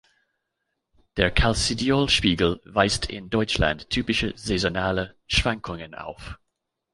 [1.17, 6.39] Der Calcidiol-Spiegel weist in Deutschland typische saisonale Schwankungen auf.